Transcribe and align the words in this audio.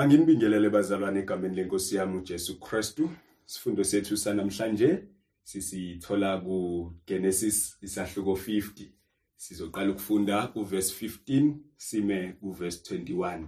Anginibingelele 0.00 0.70
bazalwane 0.70 1.20
egameni 1.20 1.56
lenkosi 1.56 1.96
yami 1.96 2.18
uJesu 2.18 2.60
Kristu. 2.60 3.10
Sifundo 3.46 3.84
sethu 3.84 4.16
sanamhlanje 4.16 5.04
sisithola 5.44 6.40
ku 6.40 6.92
Genesis 7.06 7.76
isahluko 7.82 8.32
50. 8.32 8.88
Sizoqala 9.36 9.90
ukufunda 9.90 10.52
uverse 10.54 11.06
15 11.06 11.54
sime 11.76 12.32
kuverse 12.40 12.80
21. 12.94 13.46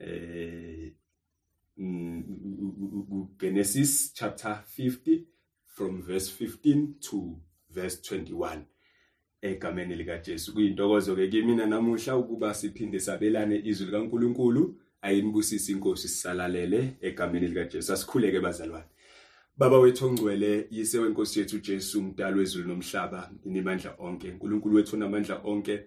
Eh 0.00 0.92
Genesis 3.40 4.12
chapter 4.12 4.62
50 4.66 5.24
from 5.66 6.02
verse 6.02 6.28
15 6.28 6.94
to 7.00 7.40
verse 7.70 7.96
21. 8.02 8.66
Egameni 9.42 9.96
lika 9.96 10.18
Jesu 10.18 10.52
kuyintokozo 10.52 11.16
ke 11.16 11.28
kimi 11.28 11.56
namuhla 11.56 12.16
ukuba 12.16 12.54
siphinde 12.54 13.00
sabelane 13.00 13.62
izwi 13.64 13.86
likaNkuluNkulu 13.86 14.83
ayinibusise 15.04 15.72
inkosi 15.72 16.08
sisalalele 16.08 16.96
egameni 17.00 17.48
lika 17.48 17.64
Jesu 17.64 17.92
asikhuleke 17.92 18.40
bazalwane. 18.40 18.88
Baba 19.58 19.78
wethu 19.78 20.06
ongcwele 20.06 20.66
yise 20.70 20.98
wenkosi 20.98 21.38
yethu 21.38 21.58
Jesu 21.58 22.00
umdalo 22.00 22.38
wezulu 22.38 22.68
nomhlaba 22.68 23.30
inimandla 23.44 23.94
onke. 23.98 24.30
uNkulunkulu 24.30 24.76
wethu 24.76 24.96
namandla 24.96 25.40
onke 25.44 25.80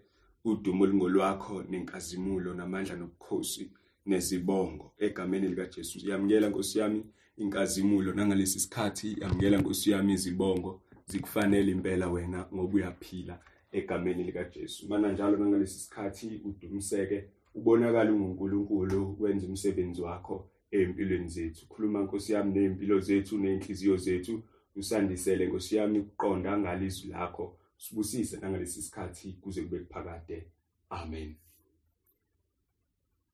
udumo 0.45 0.85
lingolwakho 0.85 1.63
nenkazimulo 1.63 2.53
namandla 2.53 2.95
nobukhosi 2.95 3.71
nezibongo. 4.05 4.93
Egameni 4.97 5.47
lika 5.47 5.65
Jesu 5.65 6.09
yamukela 6.09 6.49
Nkosi 6.49 6.79
yami 6.79 7.03
inkazimulo. 7.37 8.13
Nangalesi 8.13 8.59
sikhathi 8.59 9.17
yamukela 9.21 9.57
Nkosi 9.57 9.91
yami 9.91 10.13
izibongo. 10.13 10.81
Zikufanele 11.05 11.71
impela 11.71 12.09
wena 12.09 12.45
ngoba 12.53 12.75
uyaphila 12.75 13.39
egameni 13.71 14.23
lika 14.23 14.43
Jesu 14.43 14.87
mana 14.87 15.11
njalo 15.11 15.37
nangalesi 15.37 15.79
sikhathi 15.79 16.41
udumiseke 16.45 17.23
ubonakala 17.57 18.11
unguNkulunkulu 18.11 19.17
wenza 19.19 19.47
umsebenzi 19.47 20.01
wakho 20.01 20.49
empilweni 20.71 21.29
zethu. 21.29 21.67
Khuluma 21.67 21.99
Nkosi 22.03 22.33
yami 22.33 22.53
nezimpilo 22.53 22.99
zethu 22.99 23.37
nenhliziyo 23.37 23.97
zethu. 23.97 24.43
Usandisele 24.75 25.47
Nkosi 25.47 25.75
yami 25.75 25.99
ukuqonda 25.99 26.57
ngalizwi 26.57 27.09
lakho. 27.11 27.57
Sibusise 27.77 28.37
nangalesi 28.37 28.81
sikhathi 28.81 29.33
kuze 29.41 29.61
kube 29.61 29.79
kuphakade. 29.79 30.47
Amen. 30.89 31.35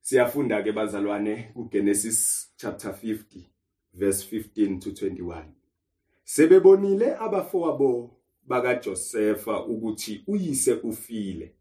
Siyafunda 0.00 0.62
ke 0.62 0.72
bazalwane 0.72 1.50
kuGenesis 1.54 2.50
chapter 2.56 2.90
50 2.90 3.48
verse 3.94 4.36
15 4.36 4.78
to 4.78 4.90
21 4.90 5.44
Sebebonile 6.24 7.16
abafowabo 7.16 8.10
bakaJosefa 8.46 9.66
ukuthi 9.66 10.24
uyise 10.26 10.72
ufile. 10.72 11.54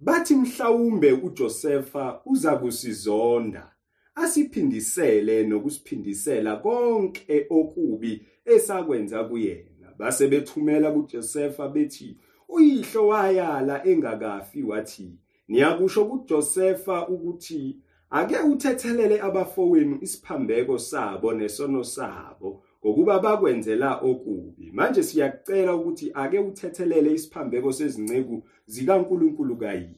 Bathi 0.00 0.34
mhlawumbe 0.34 1.12
uJosefa 1.12 2.20
uza 2.26 2.56
kusizonda 2.56 3.72
asiphindisele 4.14 5.46
nokusiphindisela 5.46 6.56
konke 6.56 7.46
okubi 7.50 8.26
esakwenza 8.44 9.24
kuyena. 9.24 9.94
Base 9.98 10.28
bethumela 10.28 10.92
kuJosefa 10.92 11.68
bethi 11.68 12.16
uyihlo 12.48 13.06
wayala 13.06 13.86
engakafi 13.86 14.62
wathi 14.62 15.18
niyakusho 15.48 16.04
kuJosefa 16.04 17.08
ukuthi 17.08 17.76
ake 18.10 18.38
uthethelele 18.38 19.20
abafowenu 19.20 19.98
isiphambeko 20.00 20.78
sabo 20.78 21.32
nesono 21.32 21.84
sabo. 21.84 22.62
Ngokuba 22.84 23.18
bakwenzela 23.18 24.00
okubi 24.00 24.70
manje 24.72 25.02
siyakucela 25.02 25.74
ukuthi 25.74 26.10
ake 26.14 26.38
uthethelele 26.38 27.12
isiphambeko 27.12 27.72
sezinceku 27.72 28.42
zikaNkuluNkulu 28.66 29.56
kayihlo. 29.56 29.96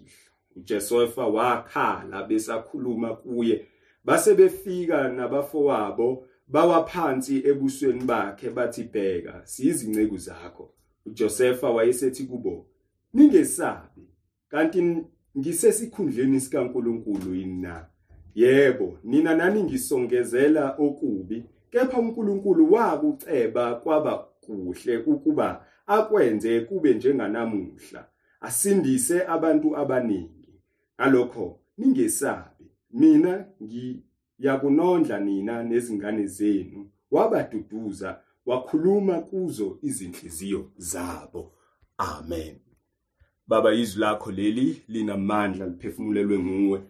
uJesofa 0.57 1.27
wakhala 1.27 2.23
besakhuluma 2.23 3.15
kuye 3.15 3.67
base 4.05 4.35
befika 4.35 5.09
nabafowabo 5.09 6.27
bawaphansi 6.49 7.43
ebusweni 7.51 8.05
bakhe 8.05 8.51
bathi 8.51 8.83
bheka 8.83 9.43
siyizinceku 9.45 10.17
zakho. 10.17 10.73
uJosefa 11.07 11.71
wayesethi 11.71 12.25
kubo 12.25 12.67
ningesabi 13.15 14.05
kanti 14.49 15.05
ngisesikhundleni 15.39 16.41
sikaNkuluNkulu 16.41 17.35
yina 17.35 17.87
yebo 18.35 18.99
nina 19.05 19.35
nani 19.35 19.63
ngisongezela 19.63 20.75
okubi 20.79 21.45
kepha 21.71 21.99
uNkulunkulu 21.99 22.73
wakuceba 22.73 23.75
kwaba 23.75 24.19
kuhle 24.41 24.97
ukuba 24.97 25.67
akwenze 25.87 26.61
kube 26.61 26.95
njenganamuhla 26.95 28.07
asindise 28.41 29.27
abantu 29.27 29.77
abaningi. 29.77 30.55
Ngalokho 31.01 31.61
ningesabi. 31.79 32.67
Mina 32.91 33.47
ngiyakunondla 33.63 35.21
nina 35.21 35.63
nezingane 35.63 36.27
zenu. 36.27 36.91
Wabaduduza 37.11 38.21
wakhuluma 38.47 39.21
kuzo 39.21 39.79
izinhliziyo 39.83 40.71
zabo. 40.77 41.53
Amen. 41.99 42.57
Baba 43.47 43.75
izwi 43.75 44.01
lakho 44.01 44.31
leli 44.31 44.83
linamandla 44.89 45.67
liphefumulelwe 45.67 46.39
nguwe. 46.39 46.83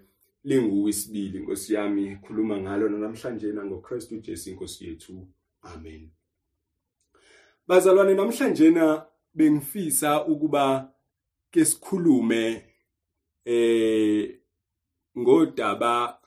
Linguwisibili 0.45 1.39
inkosi 1.39 1.75
yami 1.75 2.17
khuluma 2.17 2.57
ngalo 2.59 2.89
namhlanje 2.89 3.53
nangoKristu 3.53 4.21
Jesu 4.21 4.51
inkosi 4.51 4.87
yethu. 4.87 5.29
Amen. 5.63 6.11
Bazalwane 7.69 8.15
namhlanje 8.15 8.71
na 8.71 9.07
bengifisa 9.35 10.25
ukuba 10.27 10.93
ke 11.51 11.65
sikhulume 11.65 12.65
eh 13.45 14.41
ngodaba 15.19 16.19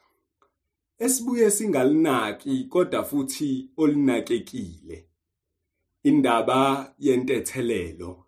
esibuye 0.99 1.51
singalinaki 1.51 2.63
kodwa 2.63 3.03
futhi 3.03 3.69
olinakekile. 3.77 5.07
Indaba 6.03 6.93
yentethelelo 6.99 8.25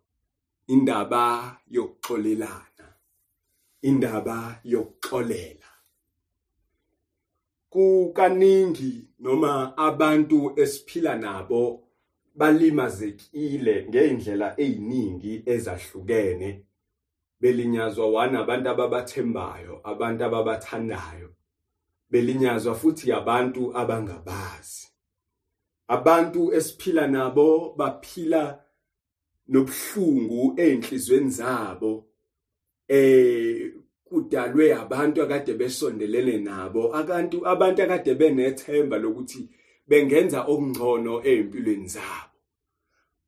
indaba 0.68 1.58
yokuxolelana 1.68 2.88
indaba 3.82 4.60
yokuxolela. 4.64 5.65
Kukaningi 7.76 9.08
noma 9.20 9.78
abantu 9.78 10.60
esiphila 10.60 11.16
nabo 11.16 11.84
balimazekile 12.36 13.86
ngeindlela 13.90 14.54
eziningi 14.58 15.44
ezahlukene. 15.46 16.66
Belinyazwa 17.42 18.12
wana 18.12 18.40
abantu 18.40 18.70
ababathembayo 18.70 19.82
abantu 19.84 20.24
ababathandayo. 20.26 21.30
Belinyazwa 22.12 22.76
futhi 22.76 23.12
abantu 23.12 23.78
abangabazi. 23.78 24.88
Abantu 25.88 26.54
esiphila 26.54 27.08
nabo 27.08 27.76
baphila 27.78 28.64
nobuhlungu 29.48 30.54
einhlizweni 30.58 31.30
zabo 31.30 32.08
eh 32.88 33.85
kudalwe 34.06 34.74
abantu 34.74 35.22
akade 35.24 35.54
besondelene 35.54 36.38
nabo. 36.38 36.96
Abantu 36.96 37.48
abantu 37.48 37.82
akade 37.84 38.14
benethemba 38.16 38.98
lokuthi 38.98 39.50
bengenza 39.88 40.40
okungcono 40.52 41.24
empilweni 41.24 41.88
zabo. 41.88 42.36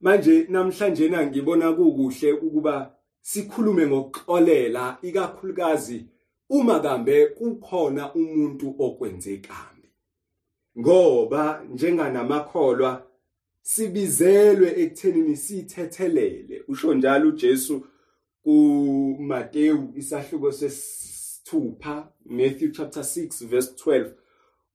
Manje 0.02 0.46
namhlanje 0.50 1.10
na 1.10 1.26
ngibona 1.26 1.74
kukuhle 1.74 2.32
ukuba 2.32 2.94
sikhulume 3.22 3.88
ngokuxolela 3.88 4.98
ikakhulukazi 5.02 6.06
uma 6.50 6.80
kambe 6.80 7.26
kukhona 7.26 8.14
umuntu 8.14 8.76
okwenze 8.80 9.38
kambi 9.38 9.90
ngoba 10.80 11.64
njenganamakholwa 11.74 13.04
sibizelwe 13.62 14.70
ekuthenini 14.82 15.36
sithethelele. 15.36 16.64
Usho 16.68 16.94
njalo 16.94 17.30
uJesu 17.30 17.86
kuMateyu 18.48 19.94
isahluko 19.96 20.52
sesithupha 20.52 22.08
Matthew 22.26 22.72
chapter 22.72 23.04
6 23.04 23.46
verse 23.46 23.74
12 23.86 24.12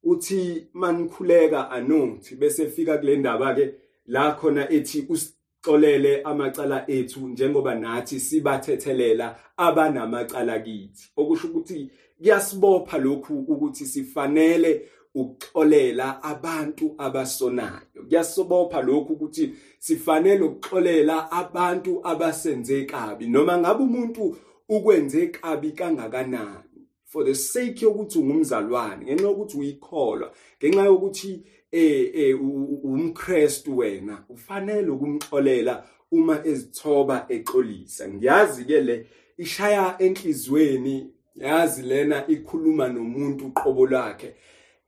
uthi 0.03 0.67
manikhuleka 0.73 1.71
anothi 1.71 2.35
bese 2.35 2.67
fika 2.67 2.99
kule 2.99 3.17
ndaba 3.17 3.55
ke 3.55 3.75
la 4.07 4.33
khona 4.33 4.71
ethi 4.71 5.07
usixolele 5.09 6.23
amacala 6.23 6.91
ethu 6.91 7.29
njengoba 7.29 7.75
nathi 7.75 8.21
sibathethelela 8.21 9.37
abanamacala 9.57 10.59
kithi. 10.59 11.11
Okusho 11.17 11.49
ukuthi 11.49 11.91
kuyasibopha 12.19 12.99
lokhu 12.99 13.39
ukuthi 13.39 13.87
sifanele 13.87 14.89
ukuxolela 15.15 16.23
abantu 16.23 16.95
abasonayo. 16.99 18.03
Kuyasobopha 18.09 18.83
lokhu 18.83 19.13
ukuthi 19.13 19.55
sifanele 19.79 20.43
ukuxolela 20.43 21.33
abantu 21.33 22.01
abasenze 22.07 22.85
kabi 22.85 23.27
noma 23.27 23.59
ngabe 23.59 23.83
umuntu 23.83 24.37
ukwenze 24.69 25.27
kabi 25.27 25.73
kangakanani. 25.73 26.69
For 27.05 27.25
the 27.25 27.35
sake 27.35 27.85
yokuthi 27.85 28.19
ungumzalwane 28.19 29.05
ngenxa 29.05 29.27
yokuthi 29.29 29.59
uyikholwa 29.59 30.33
ngenxa 30.59 30.85
yokuthi 30.85 31.43
eh 31.73 32.11
eh 32.15 32.41
umKristu 32.85 33.77
wena 33.77 34.25
ufanele 34.29 34.91
ukumxolela 34.91 35.85
uma 36.11 36.47
ezithoba 36.47 37.27
exolisa. 37.29 38.09
Ngiyazi 38.09 38.65
ke 38.65 38.81
le 38.81 39.07
ishaya 39.39 39.97
enhlizweni 39.99 41.11
yazi 41.37 41.83
lena 41.83 42.27
ikhuluma 42.27 42.89
nomuntu 42.89 43.47
uqobo 43.47 43.87
lwakhe. 43.87 44.35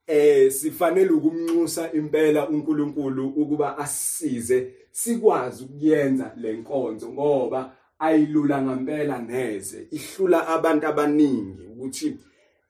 Eh 0.06 0.50
sifanele 0.50 1.10
ukumnxusa 1.10 1.92
impela 1.92 2.48
uNkulunkulu 2.48 3.28
ukuba 3.28 3.78
asisize 3.78 4.74
sikwazi 4.90 5.64
ukuyenza 5.64 6.32
lenkonzo 6.36 7.08
ngoba 7.12 7.72
ayilula 7.98 8.62
ngempela 8.62 9.18
neze. 9.18 9.88
Ihlula 9.90 10.48
abantu 10.48 10.86
abaningi 10.86 11.62
ukuthi 11.62 12.16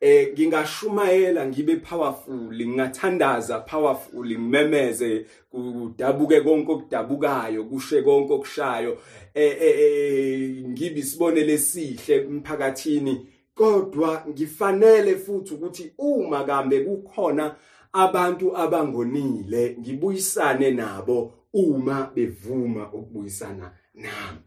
eh 0.01 0.33
ngingashumayela 0.33 1.47
ngibe 1.47 1.77
powerful 1.77 2.55
ngingathandaza 2.55 3.59
powerful 3.59 4.27
ngimemeze 4.27 5.27
kudabuke 5.51 6.41
konke 6.41 6.73
okudabukayo 6.73 7.65
kushe 7.65 8.03
konke 8.03 8.33
okushayo. 8.33 8.99
Eh, 9.35 9.57
eh, 9.61 9.75
eh 9.81 10.65
ngibe 10.67 11.01
isibonele 11.01 11.53
esihle 11.53 12.17
emphakathini. 12.17 13.27
Kodwa 13.55 14.25
ngifanele 14.29 15.17
futhi 15.17 15.55
ukuthi 15.55 15.93
uma 15.99 16.45
kambe 16.45 16.81
kukhona 16.81 17.57
abantu 17.93 18.57
abangonile 18.57 19.77
ngibuyisane 19.81 20.71
nabo 20.71 21.33
uma 21.53 22.11
bevuma 22.15 22.93
ukubuyisana 22.93 23.73
nami. 23.95 24.43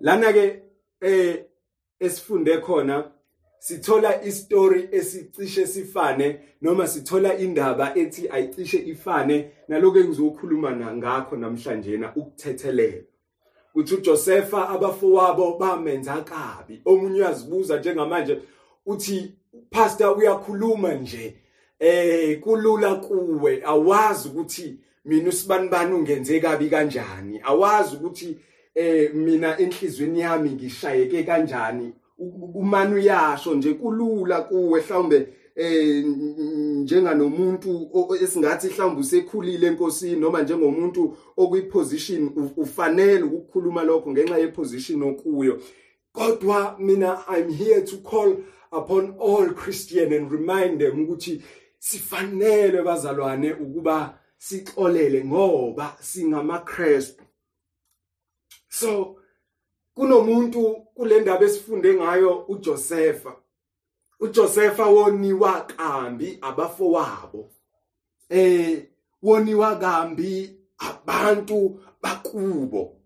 Lana 0.00 0.32
ke 0.32 0.62
eh 1.00 1.44
esifunde 2.00 2.58
khona 2.58 3.10
sithola 3.58 4.24
istory 4.24 4.88
esicishe 4.92 5.66
sifane 5.66 6.40
noma 6.62 6.86
sithola 6.86 7.38
indaba 7.38 7.94
ethi 7.94 8.28
ayicishe 8.28 8.78
ifane 8.78 9.50
naloko 9.68 9.98
engizokhuluma 9.98 10.76
ngakho 10.96 11.36
namhlanje 11.36 11.96
na 11.96 12.16
ukuthethelela 12.16 13.11
uthi 13.74 13.94
uJosepha 13.94 14.68
abafowabo 14.68 15.58
bamenza 15.58 16.24
kabi 16.24 16.80
omunye 16.84 17.20
uyazibuza 17.20 17.78
njengamanje 17.78 18.38
uthi 18.86 19.34
pastor 19.70 20.18
uyakhuluma 20.18 20.94
nje 20.94 21.36
eh 21.78 22.40
kulula 22.40 22.94
kuwe. 22.94 23.62
Awazi 23.64 24.28
ukuthi 24.28 24.78
mina 25.04 25.28
usibanibani 25.28 25.94
ungenze 25.94 26.40
kabi 26.40 26.70
kanjani. 26.70 27.40
Awazi 27.44 27.96
ukuthi 27.96 28.38
eh 28.74 29.14
mina 29.14 29.58
enhlizweni 29.58 30.20
yami 30.20 30.50
ngishayeke 30.50 31.22
kanjani. 31.22 31.92
Umanu 32.54 32.98
yasho 32.98 33.54
nje 33.54 33.74
kulula 33.74 34.40
kuwe. 34.40 34.80
Mhlawumbe 34.80 35.28
eh 35.56 36.04
njenganomuntu 36.04 37.88
esingathi 38.22 38.66
mhlawumbe 38.68 39.00
usekhulile 39.00 39.66
enkosini 39.66 40.20
noma 40.20 40.42
njengomuntu 40.42 41.16
okuyiposition 41.36 42.52
ufanele 42.56 43.22
ukukhuluma 43.22 43.82
lokho 43.82 44.10
ngenxa 44.10 44.38
yeposition 44.38 45.02
okuyo. 45.02 45.60
Kodwa 46.12 46.76
mina 46.78 47.24
i'm 47.28 47.50
here 47.50 47.82
to 47.82 47.96
call 47.98 48.36
upon 48.72 49.14
all 49.20 49.54
christian 49.54 50.12
and 50.12 50.32
remind 50.32 50.78
them 50.80 51.02
ukuthi 51.02 51.42
sifanele 51.78 52.82
bazalwane 52.82 53.52
ukuba 53.52 54.18
sixolele 54.38 55.24
ngoba 55.24 55.96
singamakrestu. 56.00 57.24
So 58.68 59.16
kunomuntu 59.94 60.86
kule 60.94 61.20
ndaba 61.20 61.44
esifunde 61.44 61.94
ngayo 61.94 62.44
uJosepha. 62.48 63.41
uJosepha 64.22 64.86
woniwa 64.86 65.60
kambi 65.60 66.38
abafowabo. 66.40 67.50
Eh 68.28 68.82
woniwa 69.22 69.76
kambi 69.76 70.56
abantu 70.78 71.80
bakubo. 72.02 72.96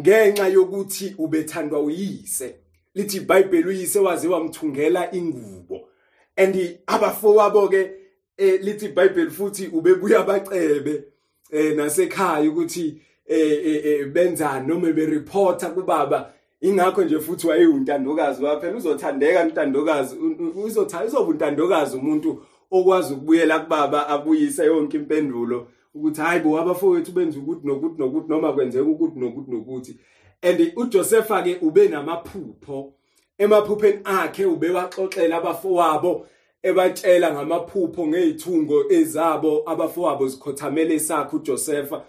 Ngenxa 0.00 0.48
yokuthi 0.48 1.14
ubethandwa 1.18 1.80
uyise 1.80 2.56
lithi 2.94 3.16
iBhayibheli 3.16 3.68
uyise 3.68 3.98
waze 3.98 4.28
wamthungela 4.28 5.14
ingubo. 5.14 5.88
And 6.36 6.78
abafowabo 6.86 7.68
ke 7.68 7.90
eh 8.36 8.60
lithi 8.62 8.86
iBhayibheli 8.86 9.30
futhi 9.30 9.66
ubebuya 9.66 10.20
abacebe 10.20 11.04
eh 11.50 11.76
nasekhaya 11.76 12.50
ukuthi 12.50 13.00
eh, 13.26 13.86
eh 13.86 14.06
benzani 14.06 14.66
noma 14.66 14.92
bereporta 14.92 15.70
kubaba 15.70 16.32
ingakho 16.60 17.04
nje 17.04 17.20
futhi 17.20 17.46
wayeyuntandokazi 17.46 18.44
waphela 18.44 18.76
uzothandeka 18.76 19.48
intandokazi 19.48 20.16
uzothatha 20.64 21.04
izobuntandokazi 21.04 21.96
umuntu 21.96 22.42
okwazi 22.70 23.14
ukubuyela 23.14 23.58
kubaba 23.58 24.08
abuyise 24.08 24.64
yonke 24.64 24.96
impendulo 24.96 25.68
ukuthi 25.94 26.20
hayi 26.20 26.40
bo 26.40 26.58
abafowethu 26.60 27.12
benza 27.12 27.38
ukuthi 27.38 27.66
nokuthi 27.66 27.98
nokuthi 27.98 28.28
noma 28.28 28.52
kwenzeka 28.52 28.84
ukuthi 28.84 29.18
nokuthi 29.18 29.50
nokuthi. 29.50 29.98
And 30.42 30.72
uJosepha 30.76 31.42
ke 31.42 31.58
ube 31.62 31.88
namaphupho 31.88 32.92
emaphupheni 33.38 34.00
akhe 34.04 34.44
ubewaxoxela 34.44 35.36
abafowabo 35.36 36.26
ebatshela 36.62 37.32
ngamaphupho 37.32 38.06
ngezithungo 38.06 38.84
ezabo 38.90 39.62
abafowabo 39.66 40.28
zikhothamele 40.28 41.00
sakhe 41.00 41.36
uJosepha 41.36 42.04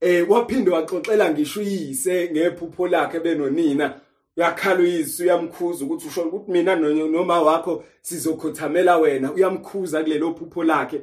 eh 0.00 0.30
waphinde 0.30 0.70
waxoxela 0.70 1.30
ngisho 1.30 1.60
uyise 1.60 2.30
ngephupho 2.32 2.88
lakhe 2.88 3.20
benonina. 3.20 4.00
Uyakhala 4.36 4.80
uyise 4.80 5.22
uyamkhuza 5.22 5.84
ukuthi 5.84 6.08
usho 6.08 6.22
ukuthi 6.22 6.50
mina 6.52 6.76
noma 6.76 7.42
wakho 7.42 7.84
sizokhothamela 8.02 8.98
wena 8.98 9.32
uyamkhuza 9.32 10.02
kulelo 10.02 10.34
phupho 10.34 10.64
lakhe 10.64 11.00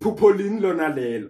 phupho 0.00 0.30
lini 0.30 0.60
lona 0.60 0.88
lelo. 0.88 1.28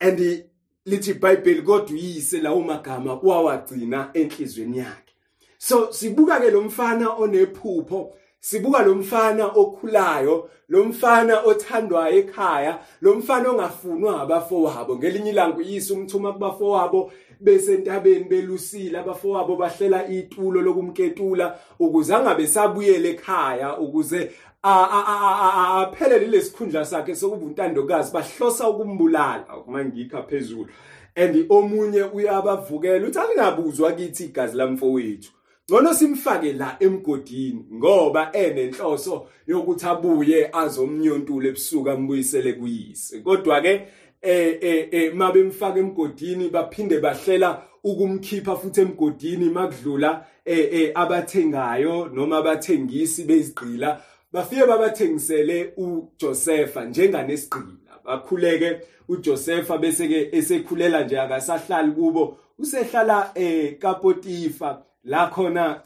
And 0.00 0.44
lithi 0.86 1.10
iBhayibheli 1.10 1.62
kodwa 1.62 1.90
uyise 1.90 2.40
lawo 2.40 2.60
magama 2.60 3.14
wawagcina 3.14 4.10
enhlizweni 4.14 4.78
yakhe. 4.78 5.12
So 5.58 5.92
sibuka 5.92 6.40
ke 6.40 6.50
lo 6.50 6.60
mfana 6.62 7.10
onephupho 7.10 8.14
sibuka 8.44 8.82
lo 8.82 8.94
mfana 8.94 9.46
okhulayo 9.46 10.50
lo 10.68 10.84
mfana 10.84 11.40
othandwayo 11.44 12.18
ekhaya 12.18 12.78
lo 13.00 13.14
mfana 13.14 13.50
ongafunwa 13.50 14.20
abafowabo. 14.22 14.96
Ngelinye 14.96 15.30
ilanga 15.30 15.56
uyise 15.56 15.92
umthuma 15.92 16.32
kubafowabo 16.32 17.12
besentabeni 17.40 18.24
belusile. 18.24 18.98
Abafowabo 18.98 19.56
bahlela 19.56 20.08
itulo 20.08 20.62
lokumketula 20.62 21.58
ukuze 21.78 22.14
angabe 22.14 22.46
sabuyele 22.46 23.10
ekhaya 23.10 23.78
ukuze 23.78 24.30
aphelele 24.62 26.26
lesikhundla 26.26 26.84
sakhe 26.84 27.14
sokuba 27.16 27.46
untandokazi 27.46 28.12
bahlosa 28.12 28.68
ukumbulala. 28.68 29.46
Uma 29.66 29.84
ngikho 29.84 30.22
phezulu. 30.22 30.68
And 31.16 31.46
omunye 31.48 32.02
uyabavukela 32.02 33.06
uthi 33.06 33.18
alingabuzwa 33.18 33.92
kithi 33.92 34.24
igazi 34.24 34.56
lamfowethu. 34.56 35.30
Ngcono 35.70 35.94
simfake 35.94 36.52
la 36.52 36.76
emgodini 36.80 37.66
ngoba 37.72 38.32
enenhloso 38.32 39.26
yokuthi 39.46 39.86
abuye 39.86 40.50
azomnyontula 40.52 41.48
ebusuku 41.48 41.90
ambuyisele 41.90 42.52
kuyise. 42.52 43.20
Kodwa 43.20 43.60
ke 43.62 43.88
eh 44.22 44.58
eh, 44.60 44.88
eh 44.92 45.14
mabemfaka 45.14 45.78
emgodini 45.78 46.50
baphinde 46.50 47.00
bahlela 47.00 47.62
ukumkhipha 47.84 48.56
futhi 48.56 48.80
emgodini 48.80 49.48
makudlula 49.50 50.26
eh, 50.44 50.68
eh 50.72 50.92
abathengayo 50.94 52.08
noma 52.08 52.38
abathengisi 52.38 53.24
bezigqila 53.24 54.00
bafike 54.32 54.66
babathengisele 54.66 55.72
uJosepha 55.76 56.84
njenganesigqila. 56.84 58.00
Bakhuleke 58.04 58.80
uJosepha 59.08 59.78
bese 59.78 60.08
ke 60.08 60.28
esekhulela 60.32 61.04
nje 61.04 61.20
akasahlali 61.20 61.92
kubo 61.92 62.38
usehlala 62.58 63.30
eh 63.34 63.78
kaPotifa. 63.78 64.82
La 65.04 65.26
khona 65.26 65.82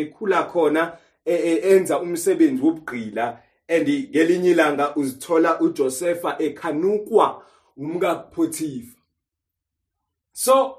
ekhula 0.00 0.42
khona 0.44 0.96
enza 1.24 2.00
umsebenzi 2.00 2.62
wobugqila 2.62 3.38
and 3.68 3.88
ngelinye 3.88 4.50
ilanga 4.50 4.96
uzithola 4.96 5.60
uJosepha 5.60 6.36
ekhanukwa 6.38 7.42
umka 7.76 8.14
Potipha 8.14 8.96
so 10.32 10.78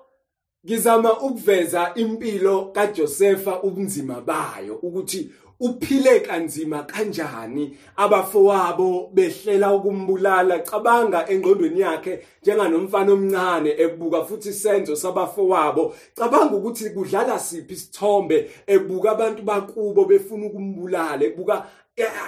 ngizama 0.65 1.19
ukuveza 1.19 1.91
impilo 1.95 2.65
kaJosepha 2.65 3.61
ubunzima 3.63 4.21
bayo 4.21 4.75
ukuthi 4.75 5.31
uphile 5.63 6.19
kanzima 6.19 6.83
kanjani? 6.83 7.77
Abafowabo 7.97 9.09
behlela 9.13 9.73
ukumbulala 9.73 10.59
cabanga 10.59 11.25
engqondweni 11.29 11.79
yakhe 11.79 12.19
njenganomfana 12.41 13.13
omncane 13.13 13.71
ebuka 13.77 14.25
futhi 14.25 14.49
isenzo 14.49 14.95
sabafowabo. 14.95 15.95
Cabanga 16.15 16.55
ukuthi 16.55 16.89
kudlala 16.89 17.39
siphi 17.39 17.73
isithombe 17.73 18.51
ebuka 18.67 19.11
abantu 19.11 19.43
bakubo 19.43 20.05
befuna 20.05 20.45
ukumbulala 20.47 21.23
ebuka 21.23 21.65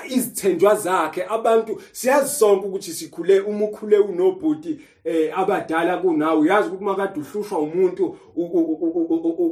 izithenjwa 0.10 0.76
zakhe. 0.76 1.26
Abantu 1.30 1.82
siyazi 1.92 2.36
sonke 2.36 2.68
ukuthi 2.68 2.94
sikhule 2.94 3.40
uma 3.40 3.66
ukhule 3.66 3.98
unobhuti 3.98 4.80
eh 5.04 5.40
abadala 5.40 5.98
kunawe. 5.98 6.40
Uyazi 6.40 6.68
ukuthi 6.68 6.84
makade 6.84 7.20
uhlushwa 7.20 7.60
umuntu 7.60 8.18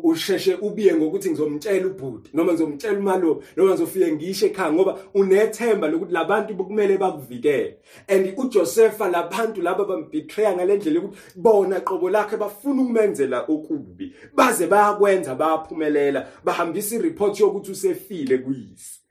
usheshe 0.03 0.55
ubiye 0.55 0.96
ngokuthi 0.96 1.29
ngizomtshela 1.29 1.88
ubhuti 1.88 2.29
noma 2.34 2.53
ngizomtshela 2.53 3.00
umalo 3.00 3.43
noma 3.58 3.72
ngizofike 3.72 4.12
ngisho 4.12 4.46
ekhaya 4.46 4.74
ngoba 4.74 5.00
unethemba 5.13 5.88
lokuthi 5.88 6.13
labantu 6.13 6.55
kumele 6.55 6.98
bakuvikele. 6.98 7.77
And 8.08 8.34
uJosepha 8.38 9.10
labantu 9.10 9.62
laba 9.62 9.86
bambetray 9.86 10.55
ngalendlela 10.55 11.00
ukuthi 11.00 11.17
bona 11.36 11.79
qobo 11.79 12.10
lakhe 12.10 12.38
bafuna 12.38 12.82
ukumenzela 12.82 13.46
okubi. 13.48 14.13
Baze 14.36 14.67
bayakwenza 14.67 15.36
bayaphumelela 15.36 16.27
bahambisa 16.43 16.96
ireport 16.96 17.39
yokuthi 17.39 17.72
usefile 17.72 18.38
kuyise. 18.38 19.02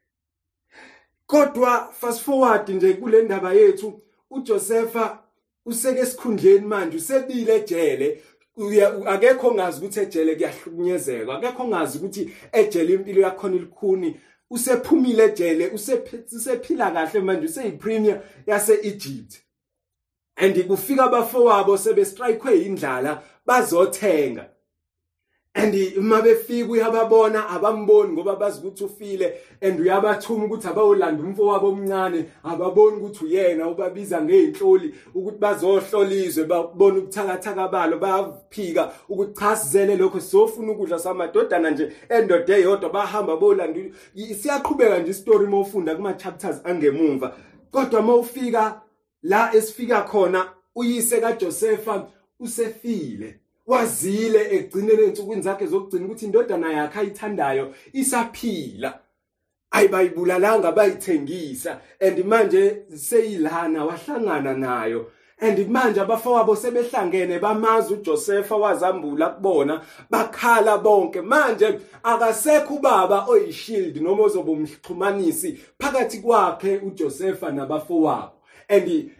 Kodwa 1.32 1.92
fast 2.00 2.20
forward 2.20 2.68
nje 2.68 2.92
kule 2.92 3.22
ndaba 3.22 3.52
yethu 3.52 4.00
uJosepha 4.30 5.22
useke 5.66 6.00
esikhundleni 6.00 6.66
manje 6.66 6.96
usebile 6.96 7.56
ejele. 7.56 8.22
Akekho 9.06 9.48
ongazi 9.48 9.78
ukuthi 9.78 10.00
ejele 10.00 10.34
kuyahlukunyezeka 10.34 11.34
akekho 11.34 11.62
ongazi 11.62 11.98
ukuthi 11.98 12.30
ejele 12.52 12.94
impilo 12.94 13.22
yakhona 13.22 13.56
ilikhuni. 13.56 14.20
Usephumile 14.50 15.24
ejele 15.24 15.68
usephila 16.32 16.90
kahle 16.90 17.20
manje 17.20 17.46
useyipremier 17.46 18.22
yase-Egypt. 18.46 19.34
And 20.36 20.66
kufika 20.66 21.04
abafowabo 21.04 21.78
sebestrikewe 21.78 22.62
indlala 22.62 23.22
bazothenga. 23.46 24.51
And 25.54 25.74
uma 25.98 26.22
befika 26.22 26.70
uyababona 26.70 27.48
abamboni 27.48 28.12
ngoba 28.12 28.36
bazi 28.36 28.60
ukuthi 28.60 28.84
ufile. 28.84 29.34
And 29.60 29.80
uyabathuma 29.80 30.44
ukuthi 30.44 30.68
abayolanda 30.68 31.22
umfo 31.22 31.46
wabo 31.46 31.68
omncane 31.68 32.24
ababoni 32.44 32.96
ukuthi 32.96 33.24
uyena 33.24 33.68
ubabiza 33.68 34.22
ngeinhloli 34.22 34.94
ukuthi 35.14 35.38
bazohlolizwe 35.38 36.44
babone 36.44 36.98
ubuthakathaka 36.98 37.68
balo 37.68 37.98
bayaphika 37.98 38.92
ukuthi 39.08 39.34
chasizele 39.34 39.96
lokho 39.96 40.20
sizofuna 40.20 40.72
ukudla 40.72 40.98
samadodana 40.98 41.70
nje 41.70 41.92
endoda 42.08 42.56
eyodwa 42.56 42.90
bahamba 42.90 43.36
bolanda 43.36 43.80
siyaqhubeka 44.40 44.98
nje 44.98 45.10
istory 45.10 45.46
mawufunda 45.46 45.96
kuma 45.96 46.14
chapters 46.14 46.60
angemumva 46.64 47.36
kodwa 47.70 48.02
mawufika 48.02 48.80
la 49.22 49.54
esifika 49.54 50.02
khona 50.02 50.48
uyise 50.74 51.20
kaJosepha 51.20 52.06
usefile. 52.40 53.41
Wazile 53.66 54.54
egcinele 54.54 55.04
ensukwini 55.04 55.42
zakhe 55.42 55.66
zokugcina 55.66 56.04
ukuthi 56.06 56.24
indodana 56.24 56.72
yakhe 56.72 56.98
ayithandayo 56.98 57.74
isaphila. 57.92 58.98
Ayibayibulalanga 59.70 60.72
bayithengisa. 60.72 61.80
And 62.00 62.24
manje 62.24 62.82
seyilana 62.96 63.84
wahlangana 63.84 64.54
nayo. 64.54 65.06
And 65.40 65.58
manje 65.70 66.00
abafowabo 66.00 66.56
sebehlangene 66.56 67.38
bamazi 67.38 67.94
uJosepha 67.94 68.56
wazambula 68.56 69.28
kubona 69.28 69.80
bakhala 70.10 70.78
bonke. 70.78 71.20
Manje 71.20 71.78
akasekho 72.02 72.74
ubaba 72.74 73.26
oyishield 73.26 73.96
noma 74.02 74.22
ozoba 74.22 74.52
umxhumanisi 74.52 75.58
phakathi 75.78 76.18
kwakhe 76.18 76.76
uJosepha 76.76 77.50
nabafowabo 77.50 78.42
and 78.72 79.10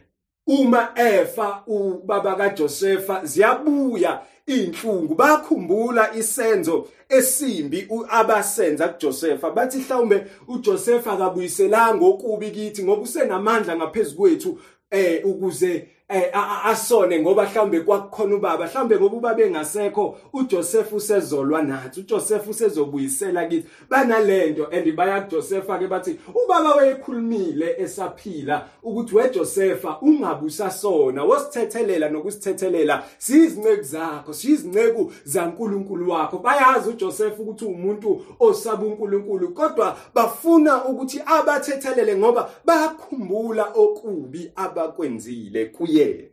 uma 0.47 0.93
efa 0.97 1.63
ubaba 1.67 2.35
kaJosepha 2.35 3.25
ziyabuya 3.25 4.21
inhlungu 4.47 5.15
bakhumbula 5.15 6.15
isenzo 6.15 6.89
esimbi 7.09 7.89
abasenza 8.09 8.89
kuJosepha 8.89 9.51
bathi 9.51 9.79
mhlawumbe 9.79 10.27
uJosepha 10.49 11.13
akabuyiselanga 11.13 12.05
okubi 12.05 12.51
kithi 12.51 12.85
ngoba 12.85 13.03
usenamandla 13.03 13.77
ngaphezulu 13.77 14.17
kwethu 14.17 14.59
eh 14.91 15.27
ukuze 15.27 15.89
Eh, 16.15 16.31
asone 16.65 17.21
ngoba 17.21 17.43
mhlambe 17.43 17.81
kwakukhona 17.81 18.35
ubaba 18.35 18.67
mhlambe 18.67 18.97
ngoba 18.97 19.17
ubaba 19.17 19.43
engasekho 19.43 20.17
uJoseph 20.33 20.93
usezolwa 20.93 21.63
nathi 21.63 22.01
uJoseph 22.01 22.49
usezobuyisela 22.49 23.47
kithi. 23.47 23.69
Banalento 23.91 24.69
and 24.71 24.97
baya 24.97 25.21
kuJoseph 25.21 25.67
ke 25.67 25.89
bathi 25.89 26.19
ubaba 26.35 26.75
wayekhulumile 26.75 27.77
esaphila 27.79 28.69
ukuthi 28.83 29.17
weJoseph 29.17 29.85
ungabusasona 30.03 31.25
wosithethelela 31.25 32.09
nokusithethelela. 32.09 33.03
Sizinceke 33.19 33.83
zakho 33.83 34.33
sizinceke 34.35 35.07
zaNkuluNkulu 35.25 36.11
wakho. 36.11 36.39
Bayazi 36.39 36.91
uJoseph 36.91 37.41
ukuthi 37.41 37.65
umuntu 37.65 38.23
osaba 38.41 38.87
uNkulunkulu 38.87 39.49
kodwa 39.49 39.97
bafuna 40.15 40.85
ukuthi 40.85 41.23
abathethelele 41.27 42.17
ngoba 42.17 42.51
bayakhumbula 42.65 43.65
okubi 43.75 44.53
abakwenzile 44.57 45.67
kuye. 45.67 46.02
Yena 46.03 46.33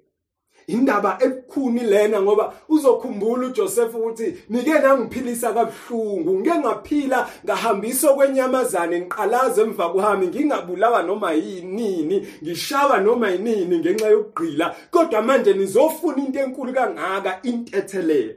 indaba 0.70 1.18
ebukhuni 1.22 1.80
lena 1.80 2.22
ngoba 2.22 2.54
uzokhumbula 2.70 3.48
uJoseph 3.48 3.96
ukuthi 3.96 4.36
nike 4.50 4.80
nangiphilisa 4.80 5.54
kabhlungu 5.54 6.40
ngeke 6.40 6.60
ngaphila 6.60 7.30
ngahambisa 7.46 8.14
kwenyamazane 8.14 9.00
ngiqalaza 9.00 9.62
emva 9.62 9.90
kuhami 9.90 10.28
ngingabulawa 10.28 11.04
noma 11.04 11.32
yinini 11.32 12.28
ngishawa 12.44 13.00
noma 13.00 13.30
yinini 13.30 13.80
ngenxa 13.80 14.08
yokugqila 14.10 14.76
kodwa 14.92 15.22
manje 15.22 15.54
nizofuna 15.54 16.18
into 16.18 16.40
enkulu 16.40 16.74
kangaka 16.74 17.40
intethelelo. 17.44 18.34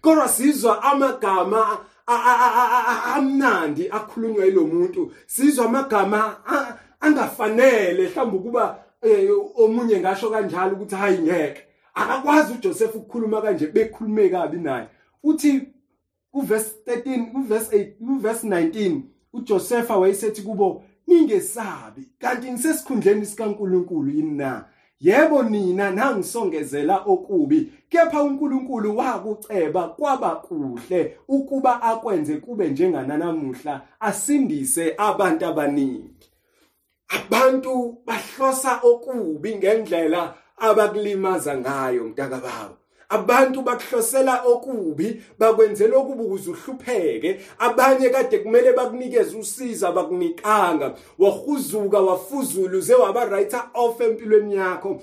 Kodwa 0.00 0.28
sizwa 0.28 0.82
amagama 0.82 1.78
amnandi 3.14 3.88
akhulunywa 3.90 4.44
yilo 4.44 4.64
muntu 4.66 5.12
sizwa 5.26 5.64
amagama 5.64 6.36
angafanele 7.00 8.08
mhlawumbe 8.08 8.36
ukuba 8.36 8.78
eh 9.02 9.30
omunye 9.56 10.00
ngasho 10.00 10.30
kanjalo 10.30 10.72
ukuthi 10.76 10.94
hayi 10.94 11.18
ngeke. 11.18 11.62
Akakwazi 11.94 12.52
uJoseph 12.52 12.94
ukukhuluma 12.94 13.42
kanje 13.42 13.66
bekhulume 13.66 14.28
kabi 14.28 14.58
naye. 14.58 14.86
Uthi 15.22 15.62
kuverse 16.32 16.74
13 16.86 17.32
kuverse 17.32 17.76
8 17.76 17.92
kuverse 18.06 18.46
19 18.46 19.00
uJoseph 19.32 19.90
wayesethi 19.90 20.42
kubo 20.42 20.82
ningesabi 21.06 22.08
kanti 22.18 22.52
ngisesikhundleni 22.52 23.26
sikaNkuluNkulu 23.26 24.10
yini 24.10 24.36
na? 24.36 24.64
Yebo 25.00 25.42
nina 25.42 25.90
nangisongezela 25.90 27.02
okubi 27.06 27.72
kepha 27.88 28.22
uNkulunkulu 28.22 28.96
wakuceba 28.96 29.88
kwaba 29.88 30.36
kuhle 30.36 31.16
ukuba 31.28 31.82
akwenze 31.82 32.36
kube 32.36 32.68
njengananamuhla 32.68 33.80
asindise 34.00 34.94
abantu 34.98 35.46
abaningi. 35.46 36.29
Abantu 37.10 38.02
bahlosa 38.06 38.80
okubi 38.82 39.56
ngendlela 39.56 40.34
abakulimaza 40.56 41.58
ngayo 41.58 42.04
mntaka 42.04 42.36
baba 42.36 42.79
abantu 43.10 43.62
bakuhlosela 43.62 44.42
okubi 44.44 45.22
bakwenzela 45.38 45.96
okubi 45.96 46.22
ukuze 46.22 46.50
uhlupheke. 46.50 47.40
Abanye 47.58 48.10
kade 48.10 48.38
kumele 48.38 48.72
bakunikeze 48.72 49.36
usiza 49.36 49.92
bakunikanga. 49.92 50.94
Wahuzuka 51.18 52.00
wafuzula 52.00 52.78
uze 52.78 52.94
waba 52.94 53.24
writer 53.24 53.70
off 53.74 54.00
empilweni 54.00 54.54
yakho. 54.54 55.02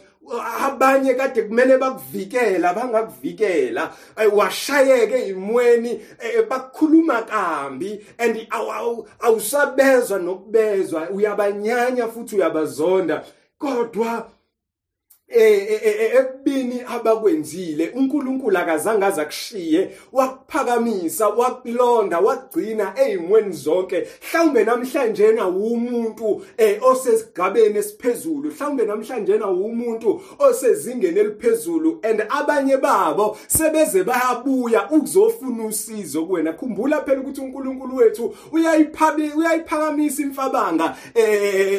Abanye 0.64 1.14
kade 1.14 1.42
kumele 1.42 1.78
bakuvikela 1.78 2.74
bangakuvikela. 2.74 3.94
Washayeke 4.34 5.28
imweni 5.28 6.02
eh, 6.20 6.48
bakukhuluma 6.50 7.22
kambi 7.22 8.06
and 8.18 8.48
awusabezwa 9.20 10.20
nokubezwa. 10.20 11.10
Uyabanyanya 11.10 12.08
futhi 12.08 12.36
uyabazonda. 12.36 13.24
Kodwa 13.60 14.30
ekubini 15.30 16.82
abakwenzile 16.88 17.90
uNkulunkulu 17.96 18.58
akazange 18.58 19.06
azakushiye 19.06 19.92
wakuphakamisa 20.12 21.28
wakulonda 21.28 22.20
wagcina 22.20 22.94
ezimweni 23.00 23.52
zonke. 23.52 24.08
Mhlawumbe 24.30 24.64
namhlanje 24.64 25.32
na 25.32 25.48
umuntu 25.48 26.42
osesigabeni 26.82 27.78
esiphezulu 27.78 28.52
mhlawumbe 28.52 28.86
namhlanje 28.86 29.38
na 29.38 29.48
umuntu 29.48 30.22
osezingeni 30.40 31.20
eliphezulu 31.20 32.00
and 32.04 32.24
abanye 32.30 32.78
babo 32.78 33.38
sebeze 33.48 34.04
bayabuya 34.04 34.90
ukuzofuna 34.92 35.66
usizo 35.66 36.26
kuwena. 36.26 36.54
Khumbula 36.54 37.02
phela 37.02 37.22
ukuthi 37.22 37.42
uNkulunkulu 37.42 37.96
wethu 37.96 38.36
uyayiphabi 38.52 39.32
uyayiphakamisa 39.36 40.22
imfabanga 40.22 40.98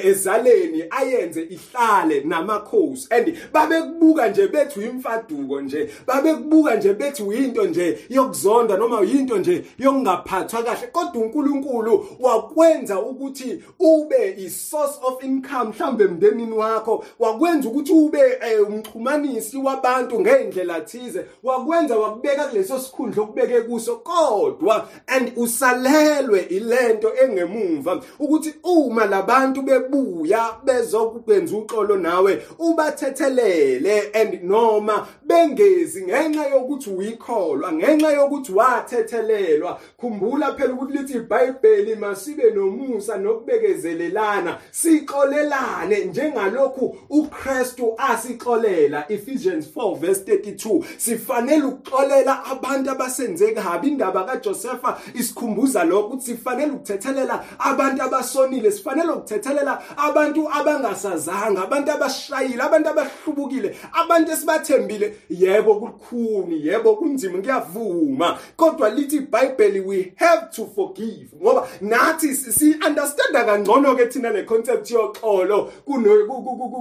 ezaleni 0.04 0.84
ayenze 0.90 1.42
ihlale 1.42 2.20
namakhosi. 2.20 3.08
And 3.10 3.37
babekubuka 3.52 4.28
nje 4.28 4.48
bethi 4.48 4.80
uyimfaduko 4.80 5.60
nje 5.60 5.90
babekubuka 6.06 6.74
nje 6.76 6.94
bethi 6.94 7.22
uyinto 7.22 7.64
nje 7.64 7.98
yokuzonda 8.08 8.76
noma 8.76 9.00
uyinto 9.00 9.38
nje 9.38 9.64
yokungaphathwa 9.78 10.62
kahle. 10.62 10.86
Kodwa 10.92 11.22
uNkulunkulu 11.22 12.06
wakwenza 12.20 13.00
ukuthi 13.00 13.62
ube 13.78 14.34
isource 14.38 14.98
of 15.02 15.24
income 15.24 15.70
mhlambe 15.70 16.04
emndenini 16.04 16.52
wakho. 16.52 17.04
Wakwenza 17.18 17.68
ukuthi 17.68 17.92
ube 17.92 18.20
eh, 18.20 18.68
umxhumanisi 18.68 19.56
wabantu 19.56 20.20
ngendlela 20.20 20.80
thize. 20.80 21.24
Wakwenza 21.42 21.98
wakubeka 21.98 22.44
kuleso 22.44 22.78
sikhundla 22.78 23.22
okubeke 23.22 23.60
kuso. 23.60 23.96
Kodwa 23.96 24.88
and 25.06 25.32
usalelwe 25.36 26.40
ilento 26.40 27.12
engemumva 27.24 28.02
ukuthi 28.18 28.54
uma 28.62 29.06
labantu 29.06 29.62
bebuya 29.62 30.48
bezokwenza 30.64 31.56
uxolo 31.56 31.96
nawe 31.96 32.42
ubathethe 32.58 33.27
uthethelele 33.28 34.14
and 34.14 34.42
noma 34.42 35.06
bengezi 35.26 36.02
ngenxa 36.02 36.46
yokuthi 36.46 36.90
uyikholwa 36.90 37.72
ngenxa 37.72 38.12
yokuthi 38.12 38.52
wathethelelwa 38.52 39.80
khumbula 40.00 40.54
phela 40.54 40.74
ukuthi 40.74 40.98
lithi 40.98 41.14
iBhayibheli 41.14 41.96
masibe 41.96 42.50
nomusa 42.50 43.16
nokubekezelelana 43.16 44.58
sixolelane 44.70 46.04
njengalokhu 46.04 46.96
uKristu 47.10 47.94
asixolela 47.98 49.04
Ephesians 49.08 49.66
4 49.76 49.96
verse 49.96 50.22
32 50.22 50.84
sifanele 50.96 51.62
ukuxolela 51.62 52.44
abantu 52.44 52.90
abasenze 52.90 53.52
kabi 53.52 53.88
indaba 53.88 54.24
kaJosepha 54.24 54.98
isikhumbuza 55.14 55.84
lokho 55.84 56.06
ukuthi 56.06 56.26
sifanele 56.26 56.72
ukuthethelela 56.72 57.44
abantu 57.58 58.02
abasonile 58.02 58.72
sifanele 58.72 59.12
ukuthethelela 59.12 59.82
abantu 59.96 60.48
abangasazanga 60.52 61.62
abantu 61.62 61.92
abashayile 61.92 62.62
abantu 62.62 62.88
abahlubukile 63.18 63.76
abantu 63.92 64.32
esibathembile. 64.32 65.16
Yebo 65.30 65.74
kukhuni 65.74 66.66
yebo 66.66 66.96
kunzima 66.96 67.38
ngiyavuma 67.38 68.38
kodwa 68.56 68.90
lithi 68.90 69.16
iBhayibheli 69.16 69.80
we 69.80 70.12
have 70.16 70.50
to 70.50 70.66
forgive 70.66 71.28
ngoba 71.42 71.68
nathi 71.80 72.34
si 72.34 72.76
understanda 72.86 73.44
kangcono 73.44 73.96
ke 73.96 74.06
thina 74.06 74.30
le 74.30 74.42
concept 74.44 74.90
yoxolo 74.90 75.72
kuno 75.84 76.26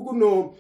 kuno 0.05 0.53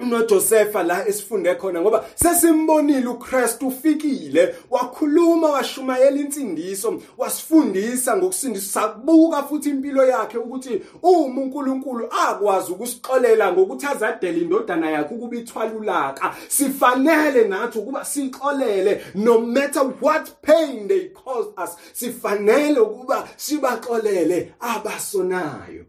unoJosefa 0.00 0.82
la 0.82 1.08
esifunde 1.08 1.54
khona 1.54 1.80
ngoba 1.80 2.04
sesimbonile 2.14 3.06
uKristu 3.06 3.68
ufikile 3.68 4.54
wakhuluma 4.70 5.50
washumayela 5.50 6.16
insindiso 6.16 7.02
wasifundisa 7.18 8.16
ngokusindisa. 8.16 8.80
Sabuka 8.80 9.42
futhi 9.42 9.70
impilo 9.70 10.06
yakhe 10.06 10.38
ukuthi 10.38 10.82
uma 11.02 11.42
uNkulunkulu 11.42 12.08
akwazi 12.10 12.72
ukusixolela 12.72 13.52
ngokuthi 13.52 13.86
azadele 13.86 14.40
indodana 14.40 14.90
yakhe 14.90 15.14
ukuba 15.14 15.36
ithwalulaka 15.36 16.34
sifanele 16.48 17.48
nathi 17.48 17.78
ukuba 17.78 18.04
sixolele 18.04 19.02
no 19.14 19.40
matter 19.40 19.92
what 20.00 20.30
pain 20.42 20.88
they 20.88 21.08
caused 21.08 21.52
us 21.64 21.76
sifanele 21.92 22.80
ukuba 22.80 23.28
sibaxolele 23.36 24.54
abasonayo. 24.60 25.84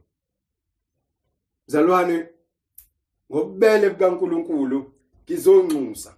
Mzalwane 1.67 2.25
ngobubele 3.31 3.89
bukaNkuluNkulu 3.89 4.91
ngizonxusa 5.25 6.13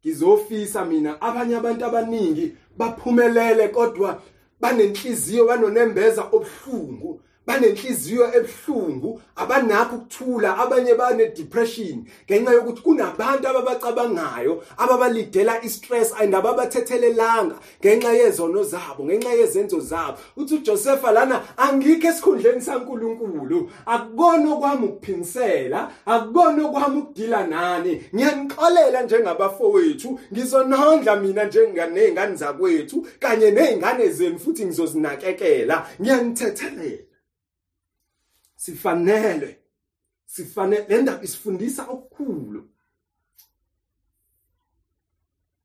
ngizofisa 0.00 0.84
mina. 0.84 1.20
Abanye 1.20 1.56
abantu 1.56 1.84
abaningi 1.84 2.56
baphumelele 2.76 3.68
kodwa 3.68 4.22
banenhliziyo 4.60 5.46
banonembeza 5.46 6.22
obuhlungu. 6.32 7.20
Banenhliziyo 7.46 8.24
ebuhlungu 8.38 9.20
abanakho 9.36 9.96
ukuthula 9.96 10.58
abanye 10.58 10.94
bane 10.94 11.26
depression 11.26 12.04
ngenxa 12.26 12.52
yokuthi 12.52 12.82
kunabantu 12.82 13.48
ababacabangayo 13.48 14.62
ababalidela 14.78 15.64
istress 15.64 16.12
and 16.20 16.34
ababathethelelanga 16.34 17.56
ngenxa 17.80 18.12
yezono 18.12 18.62
zabo 18.62 19.04
ngenxa 19.04 19.32
yezenzo 19.32 19.80
zabo. 19.80 20.18
Uthi 20.36 20.54
uJoseph 20.54 21.02
lana 21.12 21.42
angikho 21.56 22.08
esikhundleni 22.08 22.60
saNkuluNkulu. 22.60 23.70
Akubona 23.86 24.56
kwami 24.56 24.86
ukuphinisela 24.86 25.90
akubona 26.06 26.68
kwami 26.68 26.98
ukudila 26.98 27.46
nani. 27.46 28.02
Ngiyanixolela 28.14 29.02
njengabafowethu 29.02 30.18
ngizonondla 30.32 31.16
mina 31.16 31.44
njengane 31.44 32.12
ngane 32.12 32.36
zakwethu 32.36 33.06
kanye 33.20 33.50
nezingane 33.50 34.08
zenu 34.08 34.38
futhi 34.38 34.64
ngizozinakekela. 34.64 35.86
Ngiyanithethelela 36.00 37.11
sifanele. 38.62 39.58
Sifanele 40.26 40.86
le 40.88 41.02
ndaba 41.02 41.24
isifundisa 41.24 41.82
okukhulu. 41.86 42.68